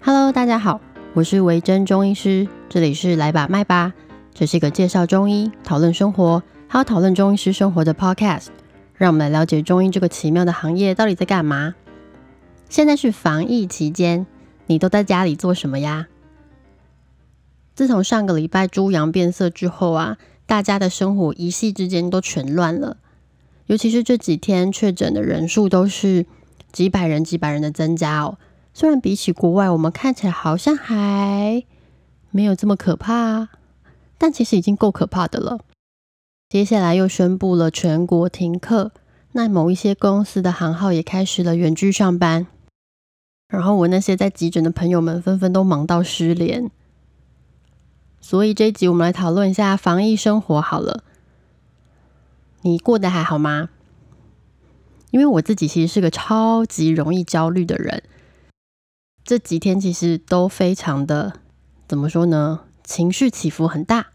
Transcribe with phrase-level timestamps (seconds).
[0.00, 0.80] Hello，大家好，
[1.12, 3.92] 我是维珍中医师，这里是来把脉吧，
[4.32, 8.46] 这是一个介绍中医、讨论生活，还有讨论中医师生活的 Podcast。
[8.94, 11.74] 让我们来了解中医这个奇妙的行业到底在干嘛。
[12.68, 14.26] 现在是防疫期间，
[14.66, 16.06] 你都在家里做什么呀？
[17.74, 22.98] 自从上个礼拜猪羊变色之后啊，大家的生活一夕之间都全乱了。
[23.66, 26.24] 尤其是这几天确诊的人数都是
[26.72, 28.38] 几百人、几百人的增加哦。
[28.78, 31.64] 虽然比起国外，我们看起来好像还
[32.30, 33.48] 没有这么可怕，
[34.16, 35.58] 但其实已经够可怕的了。
[36.48, 38.92] 接下来又宣布了全国停课，
[39.32, 42.46] 那某一些公司的行号也开始了远距上班。
[43.48, 46.70] 然后我那些在急诊的朋友们纷纷都忙到失联。
[48.20, 51.02] 所以这一集我们来讨论一下防疫生活好了。
[52.62, 53.70] 你过得还好吗？
[55.10, 58.04] 因为我自己其实是个超级容易焦虑的人，
[59.28, 61.34] 这几天其实都非常的
[61.86, 62.60] 怎么说呢？
[62.82, 64.06] 情绪起伏很大，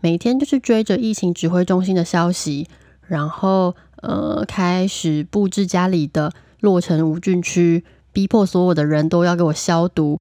[0.00, 2.68] 每天就是追着疫情指挥中心的消息，
[3.06, 10.18] 然后呃开始布置家里的落成无菌区，逼迫所有的人都要给我消毒，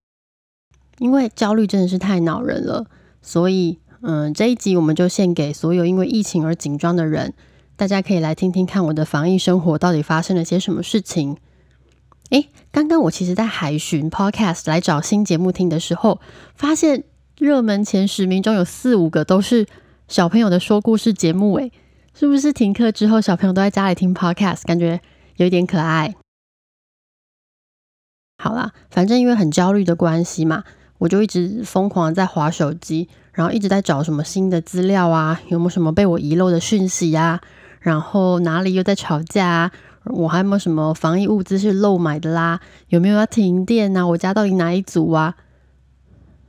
[1.00, 2.86] 因为焦虑真的是太恼人了。
[3.22, 7.34] 所以嗯，这一集我们就献给所有因为疫情而紧张的人。
[7.76, 11.36] 大家可以来听听看我的防疫生活到底发生了些什么事情。
[12.32, 16.22] 诶，刚刚我其实在海巡 Podcast 来找新节目听的时候，
[16.56, 17.04] 发现
[17.38, 19.68] 热门前十名中有四五个都是
[20.08, 21.56] 小朋友的说故事节目。
[21.56, 21.72] 诶，
[22.14, 25.02] 是不是停课之后小朋友都在家里听 Podcast，感觉
[25.36, 26.16] 有点可爱？
[28.38, 30.64] 好啦，反正因为很焦虑的关系嘛，
[31.00, 37.42] 我就一直疯狂在划手机，然后一直在找什么新的资料啊，有没有什么被我遗漏的讯息呀？
[37.82, 39.72] 然后哪里又在吵架？
[40.06, 42.60] 我还有没有什么防疫物资是漏买的啦？
[42.88, 44.06] 有没有要停电啊？
[44.08, 45.36] 我家到底哪一组啊？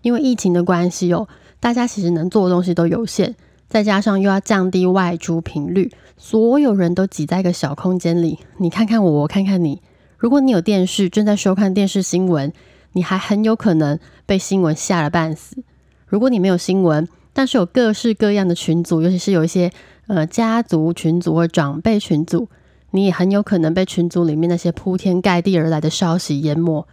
[0.01, 1.29] 因为疫情的关系哦，
[1.61, 3.35] 大家其实能做的东西都有限，
[3.69, 8.39] 再加上又要降低外出频率，所有人都挤在一个小空间里。
[8.57, 9.83] 你看看我，我看看你。
[10.17, 12.53] 如果你有电视，正在收看电视新闻，
[12.93, 15.63] 你还很有可能被新闻吓了半死。
[16.07, 19.71] 如果你没有新闻，但是有各式各样的群组，尤其是有一些。
[20.09, 22.49] 呃，家族群组或长辈群组，
[22.93, 26.87] 你也很有可能被群组里面那些铺天盖地而来的消息淹没。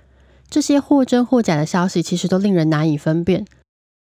[0.49, 3.45] 这些或真或假的消息，其实都令人难以分辨。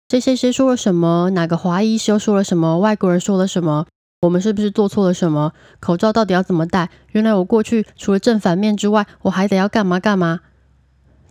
[0.10, 1.32] 谁谁谁说了什么？
[1.32, 2.78] 哪个华医修说了什么？
[2.80, 3.88] 外国人说了什么？
[4.22, 5.54] 我们是不是做错了什么？
[5.80, 6.90] 口罩到底要怎么戴？
[7.14, 10.42] 原来我过去除了正反面之外，我还得要干嘛干嘛？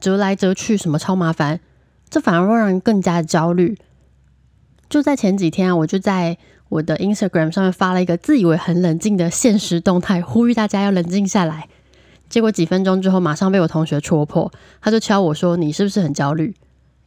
[0.01, 1.61] 折来折去，什么超麻烦？
[2.09, 3.77] 这反而会让人更加的焦虑。
[4.89, 6.39] 就在前几天啊，我就在。
[6.69, 11.69] 我的 Instagram 上面发了一个自以为很冷静的现实动态，呼吁大家要冷静下来。
[12.29, 16.55] 结果几分钟之后，马上被我同学戳破，他就敲我说：“你是不是很焦虑？”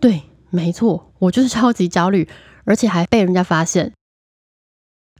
[0.01, 2.27] 对，没错，我就是超级焦虑，
[2.63, 3.94] 而且还被人家发现。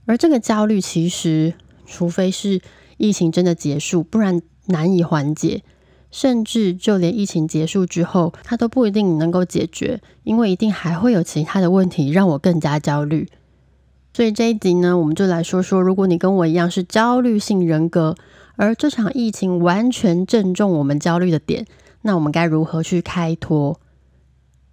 [0.08, 1.54] 而这个焦虑，其实
[1.86, 2.60] 除非是
[2.98, 5.62] 疫情真的结束，不然难以缓解。
[6.10, 13.30] 甚至就连疫情结束之后，它都不一定能够解决，因为一定还会有其他的问题让我更加焦虑。
[14.14, 18.16] 所以这一集呢，我们就来说说，如果你跟我一样是焦虑性人格，
[18.58, 21.66] 而这场疫情完全正中我们焦虑的点，
[22.02, 23.80] 那我们该如何去开脱？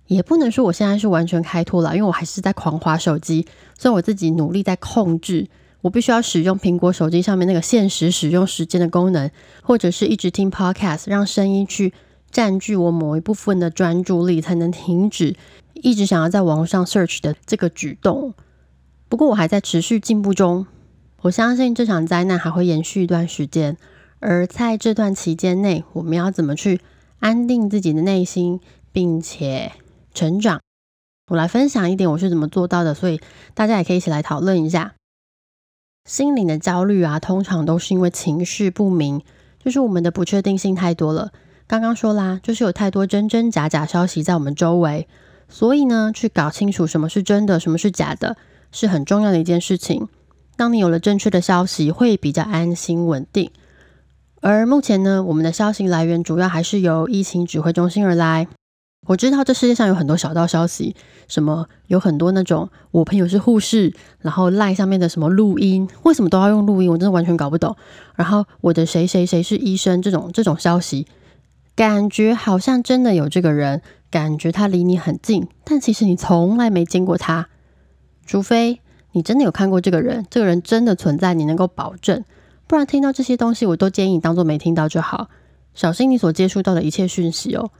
[0.08, 3.46] 也不能说我现在是完全开脱了，因为我还是在狂滑手机，
[3.78, 5.46] 所以我自己努力在控制，
[5.82, 9.30] 我必须要使用苹果手机上面那个限时使用时间的功能，
[9.62, 11.92] 或者是一直听 podcast，让声音去
[12.30, 15.36] 占据我某一部分的专注力，才能停止
[15.74, 18.34] 一直想要在网络上 search 的这个举动。
[19.08, 20.66] 不过我还在持续进步中，
[21.22, 23.76] 我相信这场灾难还会延续一段时间。
[24.20, 26.80] 而在这段期间内，我们要怎么去
[27.20, 28.60] 安定自己的内心，
[28.92, 29.72] 并且
[30.12, 30.60] 成长？
[31.30, 33.20] 我来分享一点我是怎么做到的，所以
[33.54, 34.94] 大家也可以一起来讨论一下。
[36.04, 39.22] 心灵的焦虑啊，通常都是因为情绪不明，
[39.62, 41.32] 就是我们的不确定性太多了。
[41.66, 45.06] 刚刚说啦，就是有太多真真假假消息在我们周围，
[45.48, 48.36] 所以呢，去搞清楚什么是真的，什么是假的。
[48.70, 50.08] 是很重要的一件事情。
[50.56, 53.50] 当你有了正确的消息，会比较安心稳定。
[54.40, 58.48] 而目前呢，我们的消息来源主要还是由疫情指挥中心而来。
[59.06, 60.94] 我知道这世界上有很多小道消息，
[61.28, 66.90] 什么有很多那种我朋友是护士，然后赖上面的什么录音，为什么都要用录音？
[66.90, 67.76] 我真的完全搞不懂。
[68.16, 71.06] 然后我的谁谁谁是医生，这种这种消息，
[71.74, 73.80] 感觉好像真的有这个人，
[74.10, 77.48] 感觉他离你很近，但其实你从来没见过他。
[78.28, 78.78] 除非
[79.12, 82.22] 你真的有看过这个人，这个人真的存在，你能够保证，
[82.66, 85.30] 不然听到这些东西，我都建议你当做没听到就好，
[85.72, 87.70] 小心你所接触到的一切讯息哦。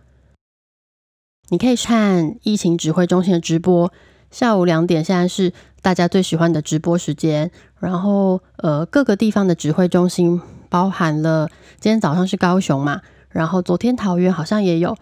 [1.50, 3.92] 你可以看疫情指挥中心的直播，
[4.30, 5.52] 下午两点现在是
[5.82, 7.50] 大家最喜欢的直播时间。
[7.78, 10.40] 然后呃，各个地方的指挥中心
[10.70, 11.48] 包含了
[11.78, 14.96] 今天早上是高雄嘛，然后昨天桃园好像也有，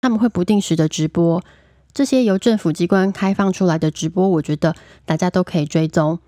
[0.00, 1.42] 他们会不定时的直播。
[1.94, 4.74] 这些由政府机关开放出来的直播，我觉得
[5.04, 6.18] 大家都可以追踪。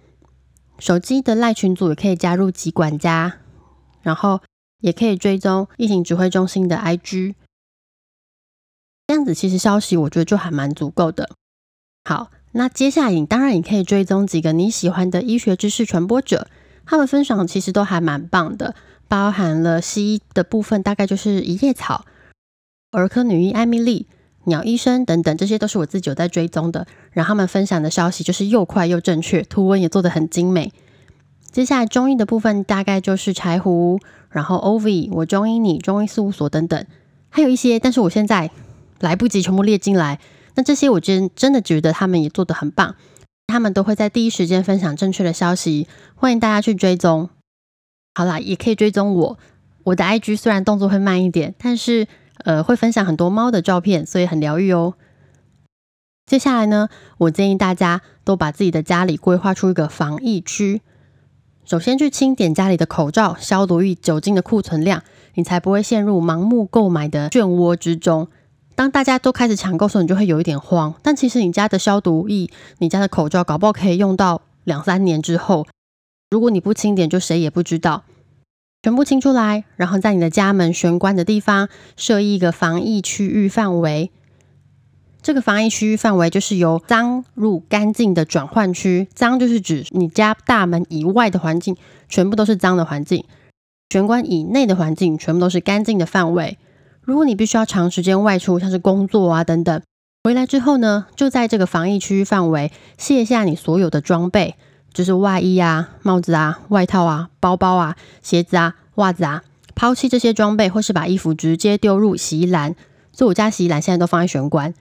[0.78, 3.38] 手机的赖群组也可以加入集管家，
[4.02, 4.43] 然后
[4.81, 7.34] 也可以追踪疫情指挥中心的 IG。
[9.06, 11.31] 这样子其实消息我觉得就还蛮足够的。
[12.05, 16.49] 好，那接下来你当然也可以追踪几个你喜欢的医学知识传播者，
[16.84, 18.75] 他们分享其实都还蛮棒的，
[19.08, 22.05] 包含了西医的部分，大概就是一叶草、
[22.90, 24.06] 儿科女医艾米丽。
[24.46, 26.87] 鸟医生等等，这些都是我自己有在追踪的。
[27.12, 30.73] 然后他们分享的消息就是又快又正确，图文也做得很精美。
[31.50, 33.99] 接下来中医的部分大概就是柴胡，
[34.31, 36.87] 然后 O V，我中医你中医事务所等等，
[37.31, 38.50] 还有一些，但是我现在
[39.00, 40.19] 来不及全部列进来。
[40.56, 42.97] 那这些我真真的觉得他们也做得很棒，
[43.47, 47.29] 他们都会在第一时间分享正确的消息，欢迎大家去追踪。
[48.14, 49.38] 好啦，也可以追踪我，
[49.85, 52.06] 我的 I G 虽然动作会慢一点，但是。
[52.39, 54.95] 呃，会分享很多猫的照片，所以很疗愈哦。
[56.27, 56.89] 接下来呢，
[57.19, 60.83] 我建议大家都把自己的家里规划出一个防疫区。
[61.65, 65.03] 首先去清点家里的口罩、消毒液、酒精的库存量，
[65.35, 68.29] 你才不会陷入盲目购买的漩涡之中。
[68.75, 70.95] 当大家都开始抢购时候，你就会有一点慌。
[71.03, 75.67] 但其实你家的消毒液、你家的口罩，搞不好可以用到两三年之后。
[76.31, 78.05] 如果你不清点，就谁也不知道。
[78.85, 84.11] 全部清出来，然后在你的家门玄关的地方设一个防疫区域范围。
[85.23, 89.09] 这个防疫区域范围就是由脏入干净的转换区。
[89.15, 91.75] 脏就是指你家大门以外的环境
[92.11, 93.25] 全部都是脏的环境，
[93.89, 96.59] 玄关以内的环境全部都是干净的范围。
[97.01, 99.81] 如果你必须要长时间外出，像是工作啊等等，
[100.25, 104.57] 回来之后呢，就在这个防疫区域范围卸下你所有的装备。
[104.94, 109.43] 就是外衣啊、帽子啊、外套啊、包包啊、鞋子啊、袜子啊，
[109.75, 112.76] 抛弃这些装备，或是把衣服直接丢入洗衣篮。
[113.12, 114.73] 所以我家洗衣篮现在都放在玄关。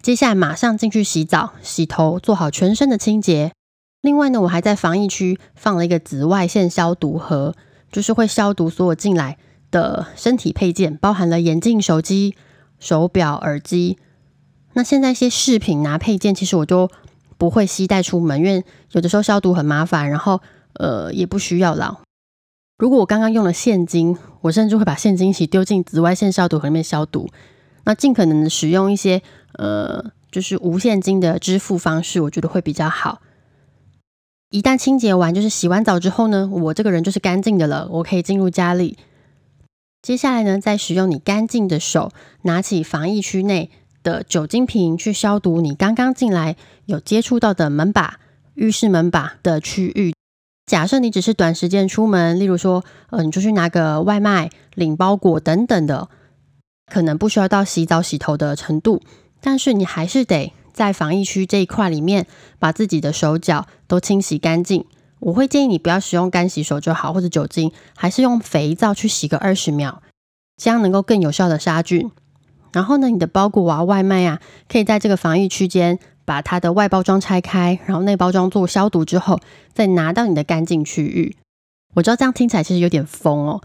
[0.00, 3.50] 接下来马上进去洗澡、洗头，做好全身的清洁。
[4.00, 7.56] 另外呢，我还在防疫区放了一个紫外线消毒盒，
[7.90, 9.36] 就是会消毒所有进来
[9.72, 12.36] 的身体配件，包含了眼镜、手机、
[12.78, 13.98] 手表、耳机。
[14.74, 16.88] 那现在一些饰品拿配件，其实我都。
[17.40, 20.42] 不会携带出门，因为有的时候消毒很麻烦，然后
[20.74, 22.02] 呃也不需要了。
[22.76, 27.30] 如果我刚刚用了现金，我甚至会把现金一起丢进紫外线消毒盒里面消毒。
[27.84, 29.22] 那尽可能的使用一些
[29.54, 33.22] 呃就是无现金的支付方式，我觉得会比较好。
[34.50, 38.98] 一旦清洁完，就是洗完澡之后呢，我这个人就是干净的了，我可以进入家里。
[40.02, 42.10] 接下来呢，再使用你干净的手，
[42.42, 43.70] 拿起防疫区内。
[44.02, 46.56] 的酒精瓶去消毒你刚刚进来
[46.86, 48.18] 有接触到的门把、
[48.54, 50.14] 浴室门把的区域。
[50.66, 56.08] 假设你只是短时间出门，例如说，呃，你就去拿个外卖、领包裹等等的，
[56.86, 59.02] 可能不需要到洗澡洗头的程度，
[59.40, 62.26] 但是你还是得在防疫区这一块里面
[62.60, 64.84] 把自己的手脚都清洗干净。
[65.18, 70.02] 我会建议你不要使用干洗手就好，或者酒精，还是用肥皂去洗个二十秒，
[70.56, 72.10] 这样能够更有效的杀菌。
[72.72, 79.40] 然后呢，你的包裹啊、外卖啊，可以在这个防疫区间把它的外包装拆开，然后内包装做消毒之后，
[79.72, 81.36] 再拿到你的干净区域。
[81.94, 83.60] 我知道这样听起来其实有点疯哦，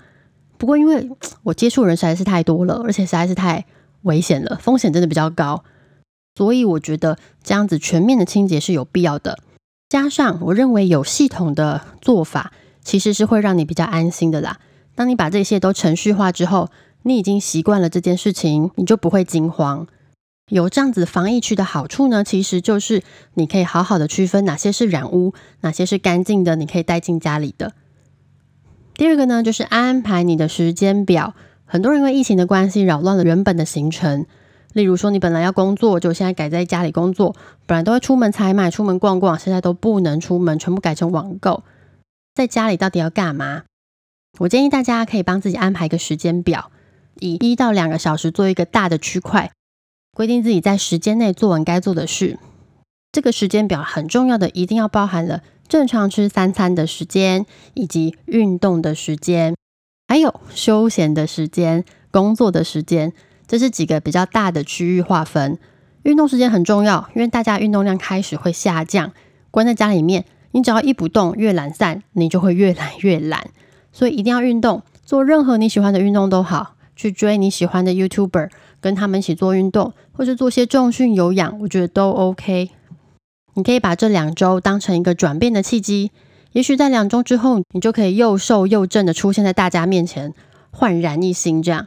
[0.57, 1.09] 不过因为
[1.43, 3.65] 我接触人实在是太多了，而且实在是太
[4.01, 5.63] 危险了，风险真的比较高，
[6.35, 9.37] 所以我觉得这样子全面的清洁是有必要的。
[9.87, 14.59] 加上我认为有系统的做法，其实是会让你比较安心的啦。
[14.95, 16.71] 当你把这些都程序化之后，
[17.07, 19.85] 你已经习惯了这件事情，你就不会惊慌。
[20.49, 23.03] 有这样子防疫区的好处呢，其实就是
[23.35, 27.73] 你可以好好的区分哪些是染污，哪些是干净的，你可以带进家里的。
[28.95, 31.35] 第二个呢，就是安排你的时间表。
[31.65, 34.25] 很多人因为疫情的关系扰乱了原本的行程，
[34.73, 37.35] 例如说你本来要工作，就现在改在家里工作；
[37.67, 41.63] 本来都会出门采买、出门逛逛，现在都不能出门，全部改成网购。
[42.33, 43.63] 在家里到底要干嘛？
[44.39, 46.71] 我建议大家可以帮自己安排一个时间表。
[47.19, 49.51] 以一到两个小时做一个大的区块，
[50.13, 52.37] 规定自己在时间内做完该做的事。
[53.11, 59.55] 这个时间表很重要的，一定要包含了正常吃三餐的时间，以及运动的时间，
[60.07, 63.13] 还有休闲的时间、工作的时间。
[63.47, 65.57] 这是几个比较大的区域划分。
[66.03, 69.13] 运动时间很重要，因为大家运动量开始会下降，
[69.49, 73.49] 关在家里面，你只要一不动，越懒散，你就会越来越懒。
[73.91, 76.74] 所以一定要运动，做任何你喜欢的运动都好。
[76.95, 78.49] 去追你喜欢的 YouTuber，
[78.79, 82.69] 跟他们一起做运动，或是做些重训有氧，我觉得都 OK。
[83.55, 86.11] 你可以把这两周当成一个转变的契机，
[86.51, 90.33] 也许在两周之后，你就可以又瘦又正的出现在大家面前，
[90.71, 91.61] 焕然一新。
[91.61, 91.85] 这样，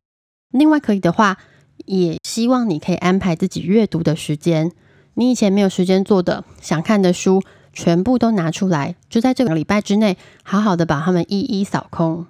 [0.51, 1.37] 另外可以的话，
[1.85, 4.73] 也希望你可以安排自己阅读的时间。
[5.15, 12.27] 你以前没有时间做的、想看的书，全部都拿出来，就在这个礼拜之内，好好的把它们一一扫空。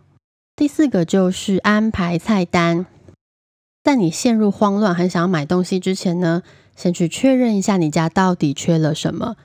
[0.58, 2.84] 第四个就是安排菜单，
[3.84, 6.42] 在你陷入慌乱、很想要买东西之前呢。
[6.74, 9.36] 先去确认一下你家到底缺了什么，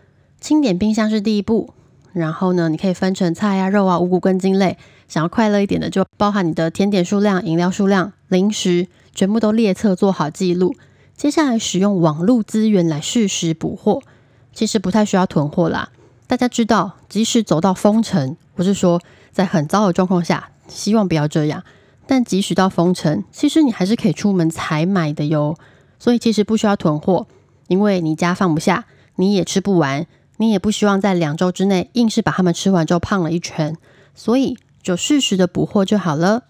[0.41, 1.75] 清点冰箱是第一步。
[2.13, 4.79] 然后呢，你可以分成菜啊、肉啊、五谷根茎类。
[5.07, 10.73] 想要快乐一点的，就包含你的甜点数量、饮料数量、零食，全部都列册做好记录。
[11.15, 14.01] 接下来使用网络资源来适时补货，
[14.51, 15.89] 其实不太需要囤货啦。
[16.25, 18.99] 大家知道，即使走到封城，不是说
[19.31, 21.63] 在很糟的状况下，希望不要这样。
[22.05, 25.57] 但即使到封城，其实你还是可以出门采买的哟。
[25.99, 27.27] 所以其实不需要囤货，
[27.67, 28.83] 因为你家放不下，
[29.15, 30.05] 你也吃不完，
[30.35, 33.77] 你也不希望在两周之内硬是把它们吃完之后胖了一圈，
[34.13, 36.43] 所以就适时的补货就好了。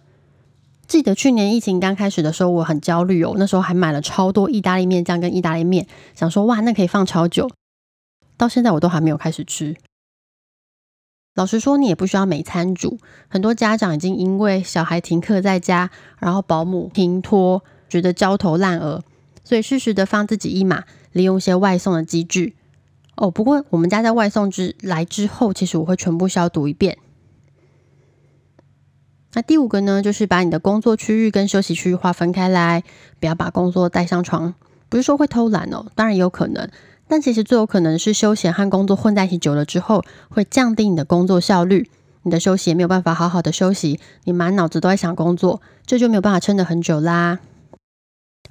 [0.88, 7.48] 记得去年疫情刚开始的时候，我很焦虑哦，那时候还买了超多意大利面酱跟意大利面，想说哇，那可以放超久，
[8.36, 9.76] 到现在我都还没有开始吃。
[11.36, 19.04] 老实说，你也不需要每餐煮，很多家长已经因为小孩停课在家，然后保姆停托，觉得焦头烂额。
[19.44, 22.54] 所以适时的放自己一马，利用一些外送的机制
[23.16, 23.32] 哦。
[23.32, 27.00] 不过我们家在外送之来之后，其实我会全部消毒一遍。
[29.34, 32.84] 那第五个呢，就是把你的工作区域跟休息区域划分开来，
[33.20, 34.54] 不要把工作带上床。
[34.88, 36.70] 不是说会偷懒哦，当然也有可能，
[37.08, 41.90] 但其实最有可能是休闲和工作混在一起久了之后，会降低你的工作效率。
[42.24, 47.40] 你的休息也没有办法好好的休息，你满脑子都在想工作，这就没有办法撑得很久啦。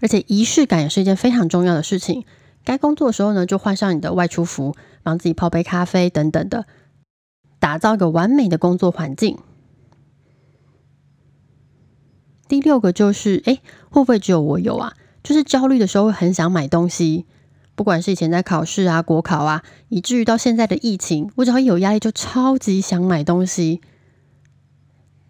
[0.01, 2.25] 而且仪式感也是一件非常重要的事情。
[2.65, 6.67] 该工作的时候呢，就换上你的外出服，帮自己泡杯咖啡等等的，
[7.59, 9.39] 打造一个完美的工作环境。
[12.47, 14.93] 第六个就是，哎，会不会只有我有啊？
[15.23, 17.25] 就是焦虑的时候会很想买东西，
[17.75, 23.81] 不管是以前在考试啊、国考啊，以至于到现在的疫情，我只要一有压力就超级想买东西。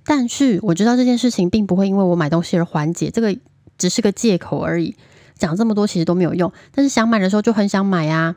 [0.05, 3.37] 但是我知道这件事情并不会因为我买东西而缓解这个。
[3.79, 4.95] 只是个借口而已，
[5.37, 6.53] 讲这么多其实都没有用。
[6.73, 8.37] 但是想买的时候就很想买呀。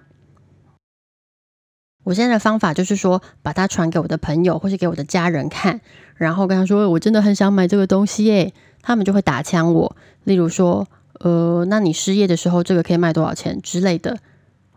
[2.04, 5.82] 我现在的方法就是说，把它传给我的朋友或是给我的家人看，
[6.16, 9.96] 然后跟他说我真的很想买这个东西耶，他们就会打枪我。
[10.24, 10.88] 例如说，
[11.20, 14.18] 呃，那你失业的时候这个可以卖多少钱之类的。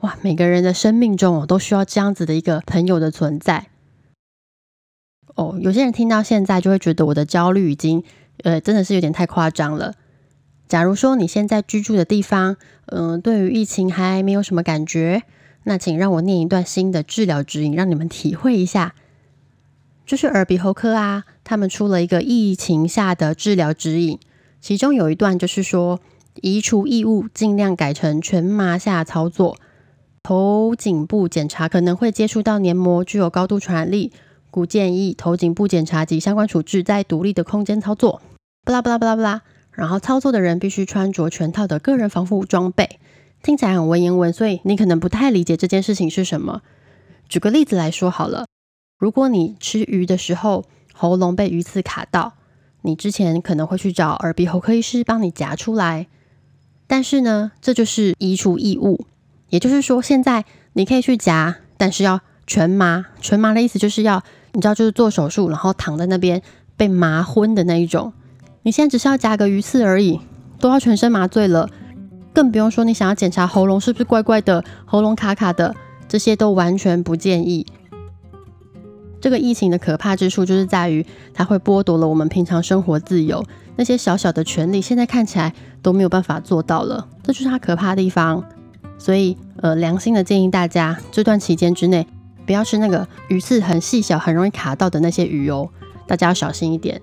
[0.01, 3.67] 哇，每个人的生命中哦都需要这样子的一个朋友的存在。
[5.35, 8.05] 哦，有些人听到现在就会觉得我的焦虑已经，
[8.45, 9.95] 呃，真的是有点太夸张了。
[10.69, 15.23] 假如说你现在居住的地方，嗯，对于疫情还没有什么感觉，
[15.65, 18.95] 那请让我念一段新的治疗指引，让你们体会一下。
[20.07, 24.19] 就是耳鼻喉科啊，他们出了一个疫情下的治疗指引，
[24.61, 26.01] 其中有一段就是说，
[26.43, 29.57] 移除异物尽量改成全麻下操作，
[30.23, 34.13] 头颈部检查可能会接触到黏膜，具有高度传染力，
[34.51, 38.21] 故建议头颈部检查及相关处置在独立的空间操作。
[38.65, 39.43] 巴拉巴拉巴拉巴拉。
[39.71, 42.99] 然后操作的人必须穿着全套的个人防护装备，
[43.45, 46.63] 听起来很文言文，所以你可能不太理解这件事情是什么。
[47.29, 48.47] 举个例子来说好了，
[48.99, 52.33] 如果你吃鱼的时候喉咙被鱼刺卡到，
[52.83, 56.09] 你之前可能会去找耳鼻喉科医师帮你夹出来，
[56.89, 59.07] 但是呢，这就是移除异物，
[59.51, 63.05] 也就是说现在你可以去夹，但是要全麻。
[63.21, 66.43] 全麻的意思就是要你知道，就是做手术然后躺在那边
[66.77, 68.13] 被麻昏的那一种。
[68.63, 70.19] 你现在只是要夹个鱼刺而已，
[70.59, 71.69] 都要全身麻醉了，
[72.33, 75.77] 更不用说你想要检查喉咙是不是怪怪的、喉咙卡卡的，
[76.09, 77.67] 这些都完全不建议。
[79.21, 83.45] 这个疫情的可怕之处就是在于，它会剥夺了我们平常生活自由，
[83.77, 88.45] 那些小小的权利，现在看起来都没有办法做到了，这就是它可怕的地方。
[88.99, 92.07] 所以，呃，良心的建议大家，这段期间之内，
[92.47, 95.69] 不要吃那个鱼刺很细小、很容易卡到的那些鱼哦，
[96.07, 97.01] 大家要小心一点。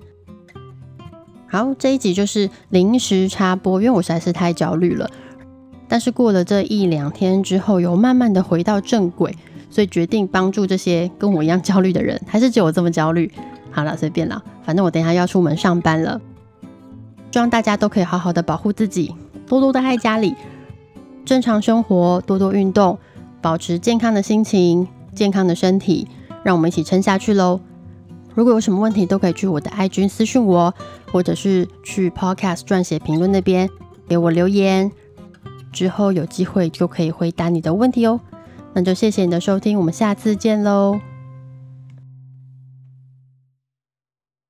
[1.48, 5.10] 好，这一集就是临时插播，因为我实在是太焦虑了。
[5.88, 9.34] 但是过了这一两天之后，有慢慢的回到正轨，
[9.70, 12.20] 所以决定帮助这些跟我一样焦虑的人。
[12.26, 13.30] 还是只有我这么焦虑？
[13.70, 16.20] 好了，随便了，反正我等下要出门上班了。
[17.30, 19.14] 希望大家都可以好好的保护自己，
[19.46, 20.34] 多多待在家里，
[21.26, 22.98] 正常生活，多多运动，
[23.42, 26.08] 保持健康的心情、健康的身体，
[26.42, 27.60] 让我们一起撑下去喽。
[28.34, 30.72] 如果有什么问题，都可以去我的 IG 私讯我，
[31.12, 33.68] 或者是去 Podcast 撰写评论那边，
[34.08, 34.90] 给我留言，
[35.70, 38.18] 之后有机会就可以回答你的问题哦。
[38.76, 41.00] 那就谢谢你的收听，我们下次见喽。